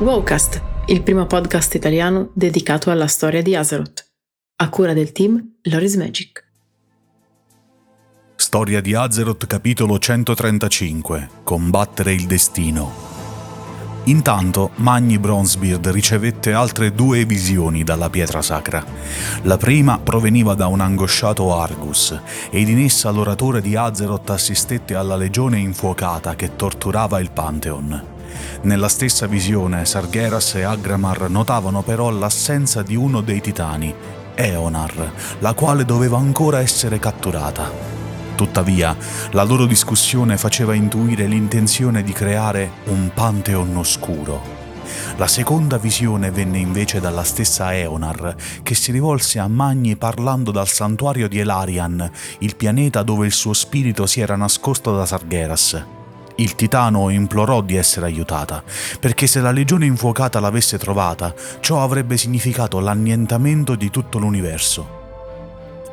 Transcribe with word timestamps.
Wowcast, 0.00 0.62
il 0.86 1.02
primo 1.02 1.26
podcast 1.26 1.74
italiano 1.74 2.30
dedicato 2.32 2.90
alla 2.90 3.06
storia 3.06 3.42
di 3.42 3.54
Azeroth, 3.54 4.02
a 4.56 4.70
cura 4.70 4.94
del 4.94 5.12
team 5.12 5.58
Loris 5.64 5.96
Magic. 5.96 6.42
Storia 8.34 8.80
di 8.80 8.94
Azeroth 8.94 9.46
capitolo 9.46 9.98
135 9.98 11.28
Combattere 11.44 12.14
il 12.14 12.24
destino 12.24 13.10
Intanto 14.04 14.70
Magni 14.76 15.18
Bronzebeard 15.18 15.88
ricevette 15.88 16.54
altre 16.54 16.94
due 16.94 17.26
visioni 17.26 17.84
dalla 17.84 18.08
pietra 18.08 18.40
sacra. 18.40 18.82
La 19.42 19.58
prima 19.58 19.98
proveniva 19.98 20.54
da 20.54 20.66
un 20.66 20.80
angosciato 20.80 21.54
Argus, 21.54 22.18
ed 22.48 22.68
in 22.70 22.78
essa 22.78 23.10
l'oratore 23.10 23.60
di 23.60 23.76
Azeroth 23.76 24.30
assistette 24.30 24.94
alla 24.94 25.16
legione 25.16 25.58
infuocata 25.58 26.34
che 26.36 26.56
torturava 26.56 27.20
il 27.20 27.30
Pantheon. 27.30 28.09
Nella 28.62 28.88
stessa 28.88 29.26
visione 29.26 29.84
Sargeras 29.84 30.54
e 30.54 30.62
Agramar 30.62 31.28
notavano 31.30 31.82
però 31.82 32.10
l'assenza 32.10 32.82
di 32.82 32.96
uno 32.96 33.20
dei 33.20 33.40
titani, 33.40 33.94
Eonar, 34.34 35.12
la 35.40 35.52
quale 35.54 35.84
doveva 35.84 36.18
ancora 36.18 36.60
essere 36.60 36.98
catturata. 36.98 37.70
Tuttavia, 38.34 38.96
la 39.32 39.42
loro 39.42 39.66
discussione 39.66 40.38
faceva 40.38 40.74
intuire 40.74 41.26
l'intenzione 41.26 42.02
di 42.02 42.12
creare 42.12 42.70
un 42.86 43.10
Pantheon 43.12 43.76
oscuro. 43.76 44.58
La 45.16 45.26
seconda 45.26 45.76
visione 45.76 46.30
venne 46.30 46.58
invece 46.58 47.00
dalla 47.00 47.22
stessa 47.22 47.74
Eonar, 47.76 48.34
che 48.62 48.74
si 48.74 48.92
rivolse 48.92 49.38
a 49.38 49.46
Magni 49.46 49.96
parlando 49.96 50.50
dal 50.50 50.68
santuario 50.68 51.28
di 51.28 51.38
Elarian, 51.38 52.10
il 52.38 52.56
pianeta 52.56 53.02
dove 53.02 53.26
il 53.26 53.32
suo 53.32 53.52
spirito 53.52 54.06
si 54.06 54.20
era 54.20 54.36
nascosto 54.36 54.96
da 54.96 55.04
Sargeras. 55.04 55.99
Il 56.40 56.54
titano 56.54 57.10
implorò 57.10 57.60
di 57.60 57.76
essere 57.76 58.06
aiutata, 58.06 58.62
perché 58.98 59.26
se 59.26 59.42
la 59.42 59.50
legione 59.50 59.84
infuocata 59.84 60.40
l'avesse 60.40 60.78
trovata, 60.78 61.34
ciò 61.60 61.82
avrebbe 61.82 62.16
significato 62.16 62.80
l'annientamento 62.80 63.74
di 63.74 63.90
tutto 63.90 64.18
l'universo. 64.18 64.99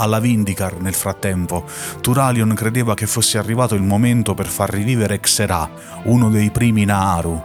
Alla 0.00 0.18
Vindicar, 0.18 0.80
nel 0.80 0.94
frattempo, 0.94 1.66
Turalion 2.00 2.54
credeva 2.54 2.94
che 2.94 3.06
fosse 3.06 3.36
arrivato 3.36 3.74
il 3.74 3.82
momento 3.82 4.32
per 4.32 4.46
far 4.46 4.70
rivivere 4.70 5.20
Xerà, 5.20 5.68
uno 6.04 6.30
dei 6.30 6.50
primi 6.50 6.86
Naaru. 6.86 7.38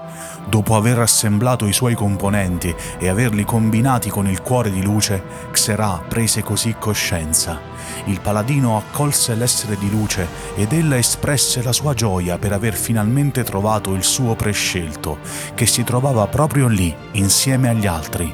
Dopo 0.48 0.78
aver 0.78 1.00
assemblato 1.00 1.66
i 1.66 1.74
suoi 1.74 1.96
componenti 1.96 2.74
e 2.98 3.10
averli 3.10 3.44
combinati 3.44 4.10
con 4.10 4.26
il 4.26 4.42
cuore 4.42 4.72
di 4.72 4.82
luce, 4.82 5.22
Xerà 5.52 6.02
prese 6.08 6.44
così 6.44 6.76
coscienza. 6.80 7.60
Il 8.06 8.22
paladino 8.22 8.78
accolse 8.78 9.36
l'essere 9.36 9.78
di 9.78 9.90
luce 9.90 10.26
ed 10.56 10.72
ella 10.72 10.98
espresse 10.98 11.62
la 11.62 11.74
sua 11.74 11.94
gioia 11.94 12.38
per 12.38 12.54
aver 12.54 12.76
finalmente 12.76 13.44
trovato 13.44 13.94
il 13.94 14.04
suo 14.04 14.34
prescelto, 14.36 15.18
che 15.56 15.66
si 15.66 15.84
trovava 15.84 16.26
proprio 16.28 16.68
lì, 16.68 16.96
insieme 17.12 17.68
agli 17.68 17.86
altri, 17.86 18.34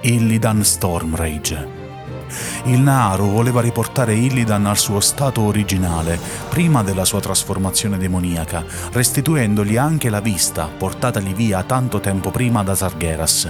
Illidan 0.00 0.64
Stormrage. 0.64 1.79
Il 2.64 2.80
Naaru 2.80 3.30
voleva 3.30 3.60
riportare 3.60 4.14
Illidan 4.14 4.66
al 4.66 4.78
suo 4.78 5.00
stato 5.00 5.42
originale, 5.42 6.18
prima 6.48 6.82
della 6.82 7.04
sua 7.04 7.20
trasformazione 7.20 7.98
demoniaca, 7.98 8.64
restituendogli 8.92 9.76
anche 9.76 10.10
la 10.10 10.20
vista, 10.20 10.66
portatagli 10.66 11.34
via 11.34 11.62
tanto 11.62 12.00
tempo 12.00 12.30
prima 12.30 12.62
da 12.62 12.74
Sargeras. 12.74 13.48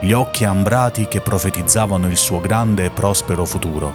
Gli 0.00 0.12
occhi 0.12 0.44
ambrati 0.44 1.08
che 1.08 1.20
profetizzavano 1.20 2.06
il 2.08 2.16
suo 2.16 2.40
grande 2.40 2.84
e 2.84 2.90
prospero 2.90 3.44
futuro. 3.44 3.94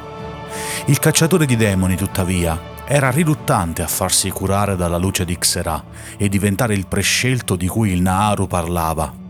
Il 0.86 1.00
cacciatore 1.00 1.46
di 1.46 1.56
demoni, 1.56 1.96
tuttavia, 1.96 2.60
era 2.86 3.10
riluttante 3.10 3.84
a 3.84 3.88
farsi 3.88 4.30
curare 4.32 4.76
dalla 4.76 4.98
luce 4.98 5.24
di 5.24 5.38
Xerà 5.38 5.82
e 6.18 6.28
diventare 6.28 6.74
il 6.74 6.88
prescelto 6.88 7.56
di 7.56 7.68
cui 7.68 7.92
il 7.92 8.02
Naaru 8.02 8.48
parlava, 8.48 9.21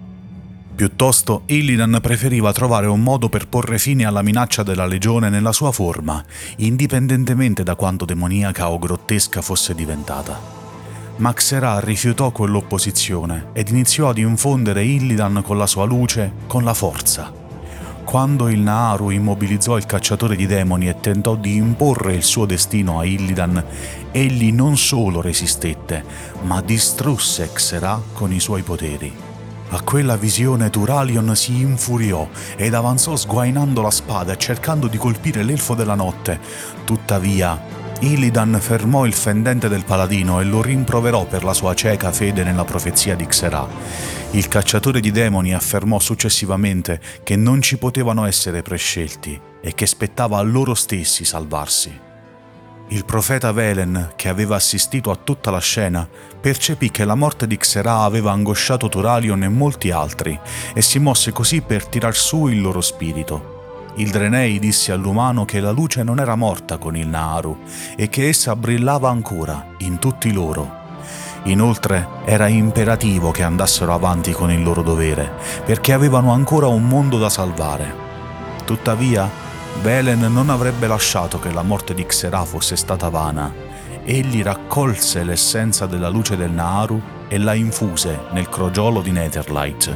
Piuttosto, 0.81 1.44
Illidan 1.46 2.00
preferiva 2.02 2.52
trovare 2.52 2.88
un 2.88 3.03
modo 3.03 3.30
per 3.30 3.47
porre 3.47 3.78
fine 3.78 4.03
alla 4.03 4.24
minaccia 4.24 4.64
della 4.64 4.88
legione 4.88 5.30
nella 5.30 5.52
sua 5.52 5.72
forma, 5.72 6.25
indipendentemente 6.56 7.62
da 7.62 7.75
quanto 7.75 8.03
demoniaca 8.03 8.68
o 8.72 8.80
grottesca 8.80 9.44
fosse 9.44 9.75
diventata. 9.75 10.40
Maxera 11.18 11.80
rifiutò 11.80 12.31
quell'opposizione 12.31 13.50
ed 13.53 13.70
iniziò 13.70 14.09
ad 14.09 14.18
infondere 14.18 14.84
Illidan 14.84 15.44
con 15.46 15.59
la 15.59 15.68
sua 15.68 15.86
luce, 15.86 16.31
con 16.47 16.64
la 16.64 16.74
forza. 16.74 17.31
Quando 18.03 18.50
il 18.50 18.62
Naaru 18.62 19.12
immobilizzò 19.12 19.78
il 19.78 19.86
cacciatore 19.86 20.36
di 20.36 20.47
demoni 20.47 20.90
e 20.90 21.00
tentò 21.00 21.36
di 21.36 21.58
imporre 21.58 22.16
il 22.16 22.24
suo 22.24 22.47
destino 22.47 22.97
a 22.97 23.06
Illidan, 23.06 23.64
egli 24.09 24.52
non 24.52 24.75
solo 24.78 25.22
resistette, 25.22 26.03
ma 26.41 26.59
distrusse 26.59 27.52
Xera 27.53 28.02
con 28.14 28.34
i 28.34 28.40
suoi 28.40 28.64
poteri. 28.64 29.30
A 29.74 29.82
quella 29.84 30.18
visione 30.18 30.70
Turalion 30.70 31.34
si 31.34 31.62
infuriò 31.62 32.28
ed 32.58 32.74
avanzò 32.74 33.16
sguainando 33.16 33.82
la 33.82 33.90
spada 33.90 34.34
e 34.34 34.38
cercando 34.38 34.88
di 34.88 34.98
colpire 34.98 35.44
l'elfo 35.44 35.76
della 35.76 35.96
notte. 35.96 36.40
Tuttavia, 36.84 37.58
Illidan 38.02 38.58
fermò 38.59 39.06
il 39.06 39.14
fendente 39.14 39.70
del 39.70 39.86
paladino 39.86 40.42
e 40.42 40.44
lo 40.44 40.62
rimproverò 40.62 41.26
per 41.26 41.46
la 41.46 41.54
sua 41.54 41.74
cieca 41.74 42.12
fede 42.12 42.44
nella 42.44 42.66
profezia 42.66 43.16
di 43.16 43.26
Xerà. 43.26 43.66
Il 44.32 44.50
cacciatore 44.50 45.00
di 45.00 45.12
demoni 45.12 45.54
affermò 45.54 46.00
successivamente 46.00 47.00
che 47.24 47.38
non 47.38 47.62
ci 47.62 47.78
potevano 47.78 48.26
essere 48.26 48.62
prescelti 48.62 49.40
e 49.62 49.74
che 49.74 49.86
spettava 49.86 50.38
a 50.38 50.42
loro 50.42 50.74
stessi 50.74 51.24
salvarsi. 51.24 52.10
Il 52.94 53.06
profeta 53.06 53.53
Velen, 53.53 54.12
che 54.18 54.28
aveva 54.28 54.57
assistito 54.57 55.12
a 55.12 55.16
tutta 55.16 55.50
la 55.50 55.59
scena, 55.59 56.06
percepì 56.41 56.91
che 56.91 57.06
la 57.06 57.16
morte 57.16 57.47
di 57.47 57.56
Xerà 57.56 58.00
aveva 58.00 58.34
angosciato 58.34 58.90
Turalion 58.90 59.44
e 59.44 59.47
molti 59.47 59.91
altri, 59.91 60.38
e 60.74 60.81
si 60.81 61.00
mosse 61.00 61.31
così 61.31 61.62
per 61.62 61.85
tirar 61.85 62.13
su 62.13 62.47
il 62.47 62.59
loro 62.59 62.81
spirito. 62.81 63.85
Il 63.96 64.09
Drenei 64.09 64.59
disse 64.59 64.91
all'umano 64.91 65.46
che 65.46 65.62
la 65.62 65.72
luce 65.72 66.03
non 66.03 66.19
era 66.19 66.35
morta 66.35 66.78
con 66.78 66.97
il 66.97 67.07
Naaru 67.07 67.59
e 67.96 68.09
che 68.09 68.28
essa 68.28 68.57
brillava 68.57 69.09
ancora 69.09 69.68
in 69.78 69.97
tutti 69.97 70.34
loro. 70.34 70.79
Inoltre 71.44 72.06
era 72.25 72.47
imperativo 72.47 73.31
che 73.31 73.44
andassero 73.44 73.94
avanti 73.94 74.34
con 74.34 74.52
il 74.52 74.62
loro 74.62 74.81
dovere, 74.81 75.31
perché 75.63 75.94
avevano 75.94 76.34
ancora 76.34 76.68
un 76.68 76.85
mondo 76.85 77.18
da 77.18 77.29
salvare. 77.29 77.96
Tuttavia, 78.66 79.50
Belen 79.80 80.20
non 80.32 80.50
avrebbe 80.50 80.88
lasciato 80.88 81.40
che 81.40 81.52
la 81.52 81.64
morte 81.64 81.94
di 81.94 82.06
Xerà 82.06 82.44
fosse 82.46 82.76
stata 82.76 83.09
vana. 83.09 83.52
Egli 84.04 84.44
raccolse 84.44 85.24
l'essenza 85.24 85.86
della 85.86 86.09
luce 86.09 86.36
del 86.36 86.52
Naaru 86.52 87.02
e 87.28 87.38
la 87.38 87.54
infuse 87.54 88.26
nel 88.32 88.50
crogiolo 88.50 89.02
di 89.02 89.12
Netherlight. 89.12 89.96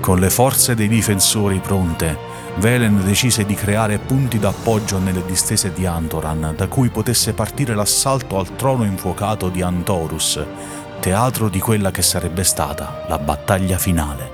Con 0.00 0.18
le 0.18 0.30
forze 0.30 0.74
dei 0.74 0.88
difensori 0.88 1.58
pronte, 1.58 2.16
Velen 2.56 3.04
decise 3.04 3.44
di 3.44 3.54
creare 3.54 3.98
punti 3.98 4.38
d'appoggio 4.38 4.98
nelle 4.98 5.24
distese 5.24 5.72
di 5.72 5.86
Antoran, 5.86 6.54
da 6.56 6.68
cui 6.68 6.88
potesse 6.88 7.32
partire 7.32 7.74
l'assalto 7.74 8.38
al 8.38 8.54
trono 8.54 8.84
infuocato 8.84 9.48
di 9.48 9.60
Antorus, 9.60 10.40
teatro 11.00 11.48
di 11.48 11.58
quella 11.58 11.90
che 11.90 12.02
sarebbe 12.02 12.44
stata 12.44 13.04
la 13.08 13.18
battaglia 13.18 13.76
finale. 13.76 14.33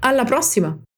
Alla 0.00 0.24
prossima! 0.24 0.89